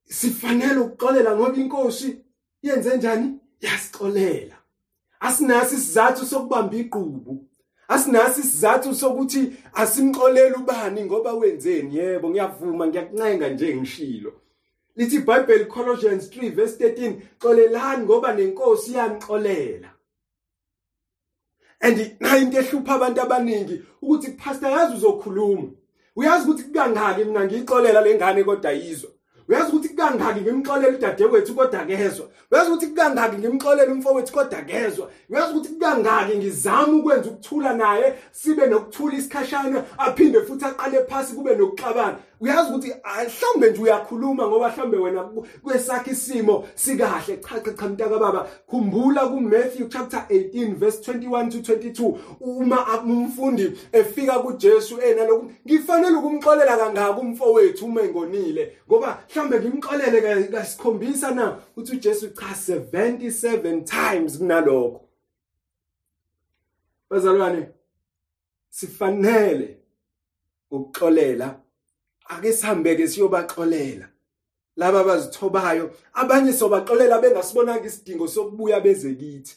Sifanele 0.06 0.80
ukuxolela 0.80 1.36
ngoba 1.36 1.58
inkosi 1.58 2.18
yenze 2.62 2.98
njani? 2.98 3.40
Yasixolela. 3.62 4.58
Asinasi 5.20 5.76
isizathu 5.76 6.26
sokubamba 6.26 6.76
iqubu 6.76 7.46
asinasi 7.88 8.42
isizathu 8.42 8.96
sokuthi 8.96 9.54
asimxolele 9.74 10.56
ubani 10.56 11.04
ngoba 11.04 11.34
wenzeni? 11.34 11.96
Yebo 11.96 12.30
ngiyavuma 12.30 12.88
ngiyakuncenga 12.88 13.50
nje 13.50 13.76
ngishilo. 13.76 14.34
Lithi 14.96 15.16
iBhayibheli 15.16 15.66
Colossians 15.66 16.30
3 16.30 16.50
verse 16.56 16.90
13 16.90 17.22
xolelani 17.40 18.06
ngoba 18.06 18.34
nenkosi 18.34 18.94
yanixolela 18.94 19.97
and 21.82 21.98
nayo 22.20 22.42
into 22.42 22.58
ehlupha 22.58 22.96
abantu 22.96 23.22
abaningi 23.22 23.82
ukuthi 24.02 24.32
pastor 24.38 24.70
yazi 24.70 24.96
uzokhuluma. 24.96 25.70
Uyazi 26.16 26.50
ukuthi 26.50 26.64
kangaki 26.74 27.24
mina 27.24 27.46
ngiyixolela 27.46 28.02
lengane 28.02 28.44
kodwa 28.44 28.72
yizwa? 28.72 29.10
Uyazi 29.50 29.70
ukuthi 29.72 29.90
kangaki 29.90 30.42
ngimxolela 30.42 30.98
udadewethu 30.98 31.56
kodwa 31.56 31.86
kezwa 31.86 32.28
uyazi 32.52 32.72
ukuthi 32.72 32.88
kangaki 32.88 33.38
ngimxolela 33.38 33.92
umfowethu 33.92 34.34
kodwa 34.34 34.62
kezwa 34.62 35.12
uyazi 35.30 35.52
ukuthi 35.54 35.74
kangaki 35.80 36.38
ngizama 36.38 36.94
ukwenza 36.94 37.30
ukuthula 37.30 37.74
naye 37.74 38.14
sibe 38.32 38.68
nokuthula 38.68 39.18
isikhashana 39.18 39.84
aphinde 39.98 40.42
futhi 40.42 40.66
aqale 40.66 41.04
phansi 41.06 41.36
kube 41.36 41.56
nokuxabana? 41.56 42.18
Uyazi 42.40 42.70
ukuthi 42.70 42.94
mhlawumbe 43.26 43.72
nje 43.72 43.82
uyakhuluma 43.82 44.48
ngoba 44.48 44.70
mhlawumbe 44.70 44.98
wena 44.98 45.24
kwesakhe 45.64 46.12
isimo 46.12 46.68
sikahle. 46.76 47.38
Cha 47.38 47.60
cha 47.60 47.74
cha 47.74 47.88
mntaka 47.90 48.20
baba 48.20 48.48
khumbula 48.70 49.28
ku 49.28 49.42
Matthew 49.42 49.88
chapter 49.88 50.26
18 50.30 50.76
verse 50.76 51.12
21 51.12 51.50
to 51.50 51.74
22 51.74 52.18
uma 52.40 53.04
umfundi 53.04 53.72
efika 53.92 54.40
kuJesu 54.40 55.02
ena 55.02 55.26
lokhu 55.26 55.52
ngifanele 55.66 56.16
ukumxolela 56.16 56.78
kangaka 56.78 57.20
umfowethu 57.20 57.86
uma 57.86 58.02
engonile. 58.02 58.78
Ngoba 58.88 59.24
mhlawumbe 59.30 59.60
ngimxolele 59.60 60.44
kasikhombisa 60.44 61.32
na 61.32 61.58
uthi 61.78 61.92
uJesu 61.92 62.30
cha 62.30 62.74
77 62.74 63.84
times 63.84 64.38
kunalokho. 64.38 65.02
Bazalwane 67.10 67.68
sifanele 68.70 69.78
ukuxolela 70.72 71.60
ake 72.30 72.54
sihambe 72.54 72.96
ke 72.96 73.08
siyobaxolela. 73.08 74.08
Laba 74.78 75.00
abazithobayo 75.00 75.92
abanye 76.14 76.54
sobaxolela 76.54 77.22
bengasibonanga 77.22 77.86
isidingo 77.86 78.28
sokubuya 78.28 78.80
beze 78.80 79.16
kithi. 79.16 79.56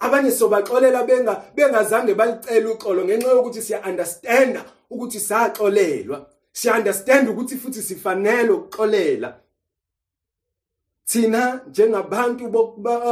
Abanye 0.00 0.30
sobaxolela 0.30 1.06
benga 1.06 1.42
bengazange 1.56 2.14
balicela 2.14 2.70
uxolo 2.70 3.04
ngenxa 3.04 3.28
yokuthi 3.28 3.62
siya 3.62 3.82
understand 3.88 4.58
ukuthi 4.90 5.20
saxolelwa. 5.20 6.26
Siya 6.52 6.74
understand 6.78 7.28
ukuthi 7.28 7.56
futhi 7.56 7.82
sifanele 7.82 8.50
ukuxolela. 8.50 9.34
Thina 11.04 11.60
njengabantu 11.68 12.44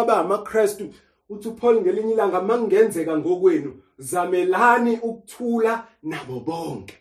abamaKristu 0.00 0.94
uthi 1.28 1.48
uPaul 1.48 1.80
ngelinye 1.80 2.12
ilanga 2.12 2.40
mangenzeka 2.40 3.18
ngokwenu 3.18 3.82
zamelani 3.98 4.98
ukuthula 5.02 5.86
nabo 6.02 6.40
bonke. 6.40 6.94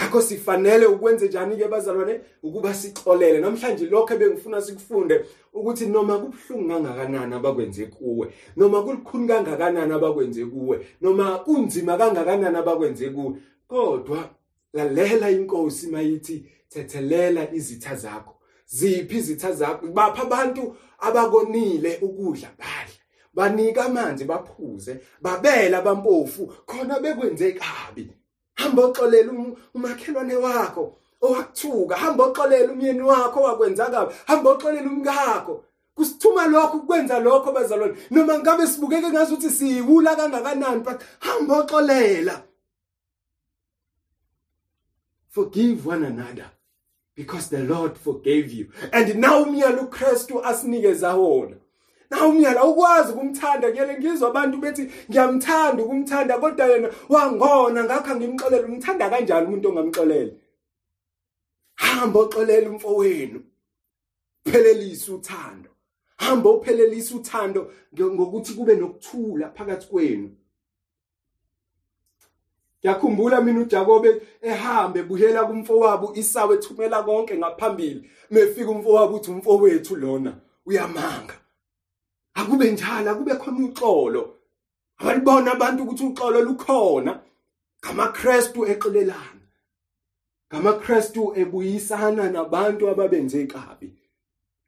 Ngakho 0.00 0.22
sifanele 0.22 0.86
ukwenze 0.86 1.28
njani 1.28 1.56
ke 1.56 1.68
bazalwane? 1.68 2.20
Ukuba 2.42 2.74
sixolele. 2.74 3.40
Namhlanje 3.40 3.86
lokho 3.86 4.14
ebengifuna 4.14 4.62
sikufunde 4.62 5.24
ukuthi 5.52 5.86
noma 5.86 6.18
kubhlungu 6.18 6.68
kangakanani 6.68 7.34
abakwenze 7.34 7.86
kuwe 7.86 8.32
noma 8.56 8.82
kulikhuni 8.82 9.28
kangakanani 9.28 9.92
abakwenze 9.92 10.44
kuwe 10.44 10.86
noma 11.00 11.38
kunzima 11.38 11.96
kangakanani 11.96 12.56
abakwenze 12.56 13.10
kuwe 13.10 13.34
kodwa 13.68 14.30
lalela 14.72 15.30
inkosi 15.30 15.86
mayithi 15.86 16.46
thethelela 16.68 17.52
izitha 17.54 17.96
zakho. 17.96 18.34
Ziphi 18.66 19.16
izitha 19.16 19.52
zakho? 19.52 19.86
Bapha 19.86 20.22
abantu 20.22 20.76
abakonile 20.98 21.98
ukudla 22.02 22.48
badla 22.58 22.98
banika 23.34 23.84
amanzi 23.84 24.24
baphuze 24.24 25.00
babela 25.20 25.82
bampofu 25.82 26.46
khona 26.66 27.00
bekwenze 27.00 27.52
kabi. 27.52 28.10
Hamba 28.58 28.82
oxolela 28.84 29.32
umakhelwane 29.74 30.36
wakho 30.36 30.84
owakuthuka 31.20 31.96
hamba 31.96 32.24
oxolela 32.24 32.72
umyeni 32.72 33.02
wakho 33.02 33.40
wakwenza 33.40 33.86
kabi 33.86 34.14
hamba 34.26 34.50
oxolela 34.50 34.90
umkakho 34.90 35.64
kusithuma 35.94 36.46
lokho 36.46 36.78
kwenza 36.78 37.18
lokho 37.18 37.52
bazalwane. 37.52 37.94
Noma 38.10 38.38
ngabe 38.38 38.66
sibukeke 38.66 39.10
ngazuthi 39.10 39.50
siyiwula 39.50 40.16
kangakanani 40.16 40.84
but 40.84 41.02
hamba 41.20 41.54
oxolela 41.62 42.42
forgive 45.28 45.86
one 45.86 46.04
another 46.04 46.50
because 47.14 47.48
the 47.48 47.64
Lord 47.64 47.96
forgave 47.96 48.52
you. 48.52 48.70
And 48.92 49.16
now 49.16 49.44
umyalo 49.44 49.82
uKristu 49.82 50.44
asinikeza 50.44 51.14
wona. 51.14 51.56
Nawe 52.10 52.28
umyala 52.28 52.64
ukwazi 52.64 53.12
ukumthanda 53.12 53.70
ngiyele 53.70 53.98
ngizwa 53.98 54.28
abantu 54.28 54.56
bethi 54.58 54.82
ngiyamthanda 55.10 55.82
ukumthanda 55.82 56.38
kodwa 56.38 56.66
yena 56.66 56.88
wangona 57.08 57.84
ngakho 57.84 58.14
ngimxolela 58.16 58.66
umthanda 58.66 59.10
kanjani 59.10 59.46
umuntu 59.46 59.68
ongamxolela 59.68 60.32
hamba 61.74 62.18
oxolela 62.20 62.70
umfowenu 62.70 63.40
phelelisa 64.44 65.12
uthando 65.12 65.70
hamba 66.18 66.50
uphelelisa 66.50 67.16
uthando 67.16 67.72
ngokuthi 68.00 68.54
kube 68.54 68.76
nokuthula 68.76 69.50
phakathi 69.50 69.86
kwenu. 69.86 70.30
Ngiyakhumbula 72.80 73.40
mina 73.40 73.60
uJakobe 73.60 74.22
ehambe 74.42 75.02
buhela 75.02 75.44
kumfowabo 75.44 76.12
isawe 76.14 76.54
ethumela 76.54 77.02
konke 77.02 77.36
ngaphambili 77.36 78.10
mefika 78.30 78.70
umfowabo 78.70 79.16
uthi 79.16 79.30
umfowethu 79.30 79.96
lona 79.96 80.40
uyamanga. 80.66 81.34
Akube 82.34 82.70
njalo 82.70 83.10
akube 83.10 83.34
khona 83.34 83.66
uxolo. 83.66 84.34
Abalibona 84.98 85.52
abantu 85.52 85.82
ukuthi 85.82 86.04
uxolo 86.04 86.42
lukhona. 86.42 87.20
ngamaKristu 87.80 88.66
exolelana 88.66 89.46
ngamaKristu 90.52 91.32
ebuyisana 91.40 92.30
nabantu 92.30 92.88
ababenze 92.88 93.46
kabi. 93.46 93.94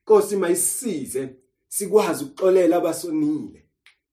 Nkosi 0.03 0.37
mayisize. 0.37 1.37
Sikwazi 1.69 2.25
ukuxolela 2.25 2.77
abasonile 2.77 3.61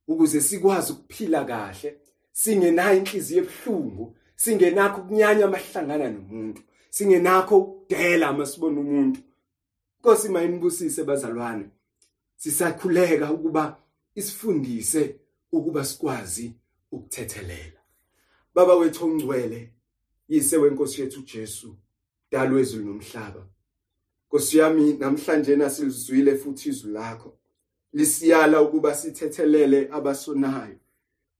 ukuze 0.08 0.42
sikwazi 0.42 0.92
ukuphila 0.92 1.46
kahle. 1.46 1.98
Singenayo 2.32 2.98
inhliziyo 2.98 3.44
ebhlungu 3.44 4.16
singenakho 4.36 5.02
ukunyanya 5.02 5.46
amahlangana 5.46 6.10
nomuntu. 6.10 6.62
Singenakho 6.90 7.58
ukudela 7.58 8.34
masibona 8.34 8.80
umuntu. 8.80 9.20
Nkosi 10.00 10.30
mayinibusise 10.30 11.04
bazalwane. 11.04 11.66
Sisakhuleka 12.38 13.32
ukuba 13.32 13.78
isifundise 14.16 15.16
ukuba 15.52 15.86
sikwazi 15.86 16.54
ukuthethelela. 16.92 17.82
Baba 18.56 18.76
wethu 18.76 19.06
ongcwele 19.06 19.74
yise 20.30 20.58
wenkosi 20.58 21.02
yethu 21.02 21.22
Jesu 21.22 21.76
dalo 22.32 22.60
ezulu 22.60 22.86
nomhlaba 22.86 23.48
Nkosi 24.28 24.58
yami 24.58 24.94
namhlanje 24.94 25.56
nasilizwile 25.56 26.36
futhi 26.36 26.70
izwi 26.70 26.92
lakho. 26.92 27.38
Lisiyala 27.94 28.62
ukuba 28.62 28.96
sithethelele 28.96 29.90
abasonayo 29.92 30.78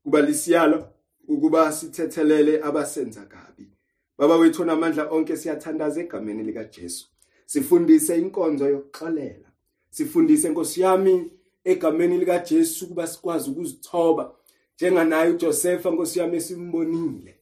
kuba 0.04 0.22
lisiyala 0.22 0.92
ukuba 1.28 1.72
sithethelele 1.72 2.64
abasenza 2.64 3.26
kabi. 3.26 3.68
Baba 4.18 4.36
wethu 4.36 4.66
namandla 4.66 5.10
onke 5.10 5.38
siyathandaza 5.38 6.02
egameni 6.02 6.44
lika 6.44 6.64
Jesu 6.64 7.08
sifundise 7.46 8.18
inkonzo 8.18 8.70
yokuxolela. 8.70 9.47
Sifundise 9.90 10.50
Nkosi 10.50 10.82
yami 10.82 11.32
egameni 11.64 12.18
lika 12.18 12.40
Jesu 12.40 12.86
ukuba 12.86 13.08
sikwazi 13.08 13.50
ukuzithoba. 13.50 14.32
Njenganayo 14.76 15.32
uJosepha 15.32 15.92
Nkosi 15.92 16.20
yami 16.20 16.38
esimbonile. 16.38 17.36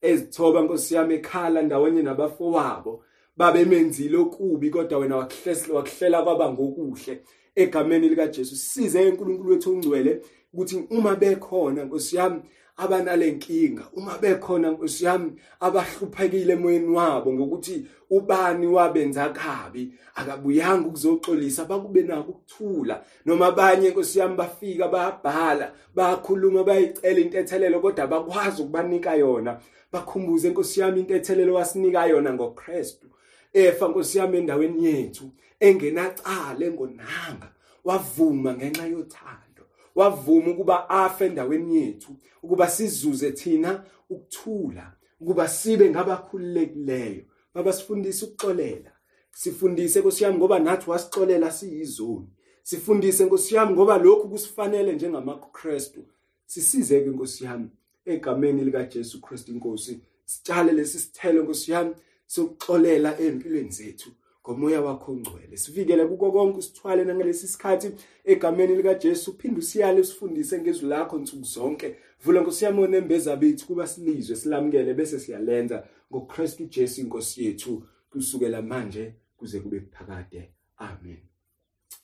Ezithoba 0.00 0.60
Nkosi 0.60 0.94
yami 0.94 1.14
ekhala 1.14 1.62
ndawonye 1.62 2.02
nabafowabo. 2.02 3.04
Babemenzile 3.36 4.16
okubi 4.16 4.70
kodwa 4.70 4.98
wena 4.98 5.16
wakuhlela 5.16 5.74
wakuhlela 5.74 6.22
kwaba 6.22 6.52
ngokuhle 6.52 7.22
egameni 7.54 8.08
lika 8.08 8.26
Jesu 8.26 8.56
size 8.56 9.06
uNkulunkulu 9.08 9.50
wethu 9.50 9.72
ongcwele 9.72 10.22
ukuthi 10.52 10.76
uma 10.90 11.16
bekhona 11.16 11.84
Nkosi 11.84 12.16
yami 12.16 12.40
abanalenkinga. 12.80 13.82
Uma 13.92 14.18
bekhona 14.18 14.70
Nkosi 14.70 15.04
yami 15.04 15.32
abahluphekile 15.60 16.52
emoyeni 16.52 16.88
wabo 16.88 17.32
ngokuthi 17.32 17.86
ubani 18.10 18.66
wabenza 18.66 19.28
kabi 19.28 19.92
akabuyanga 20.14 20.88
ukuzoxolisa 20.88 21.64
bakube 21.64 22.02
nako 22.02 22.30
ukuthula. 22.30 23.04
Noma 23.26 23.46
abanye 23.46 23.90
Nkosi 23.90 24.18
yami 24.18 24.36
bafika 24.36 24.88
bayabhala 24.88 25.72
bayakhuluma 25.94 26.64
bayicela 26.64 27.20
intethelelo 27.20 27.80
kodwa 27.80 28.06
bakwazi 28.06 28.62
ukubanika 28.62 29.14
yona. 29.14 29.60
Bakhumbuze 29.92 30.50
Nkosi 30.50 30.80
yami 30.80 31.00
intethelelo 31.00 31.54
wasinika 31.54 32.06
yona 32.06 32.32
ngoKristu. 32.32 33.06
Efa 33.52 33.88
Nkosi 33.88 34.18
yami 34.18 34.38
endaweni 34.38 34.84
yethu 34.84 35.30
engenacala 35.60 36.66
engonanga 36.66 37.48
wavuma 37.84 38.54
ngenxa 38.54 38.86
yothando. 38.86 39.49
Wavuma 39.94 40.50
ukuba 40.50 40.90
afe 40.90 41.26
endaweni 41.26 41.76
yethu 41.76 42.16
ukuba 42.42 42.68
sizuze 42.68 43.32
thina 43.32 43.84
ukuthula 44.10 44.92
ukuba 45.20 45.48
sibe 45.48 45.90
ngabakhululekileyo. 45.90 47.22
Baba 47.54 47.72
sifundise 47.72 48.24
ukuxolela. 48.24 48.92
Sifundise 49.32 50.00
Nkosi 50.00 50.24
yami 50.24 50.38
ngoba 50.38 50.58
nathi 50.58 50.90
wasixolela 50.90 51.50
siyizoni. 51.50 52.28
Sifundise 52.62 53.24
Nkosi 53.24 53.54
yami 53.54 53.72
ngoba 53.72 53.98
lokhu 53.98 54.28
kusifanele 54.28 54.92
njengamaKristu. 54.92 56.04
Sisizeke 56.46 57.10
Nkosi 57.10 57.44
yami 57.44 57.68
egameni 58.04 58.64
lika 58.64 58.84
Jesu 58.84 59.20
Kristu 59.20 59.52
inkosi 59.52 60.00
sitshale 60.24 60.72
lesi 60.72 60.98
sithelo 60.98 61.42
Nkosi 61.42 61.72
yami 61.72 61.94
sokuxolela 62.26 63.18
empilweni 63.18 63.70
zethu. 63.70 64.10
Ngomoya 64.50 64.80
wakho 64.80 65.12
ongcwele. 65.12 65.56
Sivikele 65.56 66.06
kuko 66.06 66.32
konke 66.32 66.58
usithwale 66.58 67.04
nangalesi 67.04 67.48
sikhathi 67.48 67.92
egameni 68.24 68.76
lika 68.76 68.94
Jesu 68.94 69.38
phinde 69.38 69.58
usiyale 69.58 70.00
usifundise 70.00 70.58
ngezwi 70.60 70.88
lakho 70.88 71.18
nsuku 71.18 71.44
zonke. 71.44 71.96
Vula 72.24 72.40
nkosiyami 72.40 72.80
onembeza 72.82 73.36
bethu 73.36 73.66
kuba 73.66 73.86
silizwe 73.86 74.36
silamukele 74.36 74.94
bese 74.94 75.20
siyalenza 75.20 75.86
ngoKristu 76.12 76.64
Jesu 76.64 77.00
inkosi 77.00 77.44
yethu 77.44 77.82
kusukela 78.10 78.62
manje 78.62 79.14
kuze 79.36 79.60
kube 79.60 79.80
phakade 79.80 80.50
amen. 80.76 81.18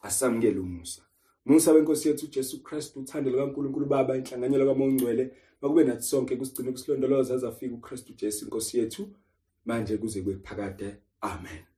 Asamukele 0.02 0.58
umusa. 0.58 1.02
Musa 1.44 1.72
wenkosi 1.72 2.08
yethu 2.08 2.26
Jesu 2.26 2.62
Kristu 2.62 3.00
uthando 3.00 3.30
likaNkuluNkulu 3.30 3.86
Baba 3.86 4.16
inhlanganyelo 4.16 4.66
kaMongcwele 4.66 5.30
makube 5.60 5.84
nathi 5.84 6.02
sonke 6.02 6.36
kusigcine 6.36 6.72
kusilondoloza 6.72 7.34
azafika 7.34 7.74
uKristu 7.74 8.12
Jesu 8.12 8.44
inkosi 8.44 8.78
yethu. 8.78 9.08
Manje 9.64 9.96
kuze 9.96 10.20
kube 10.20 10.36
phakade 10.36 10.96
amen. 11.20 11.75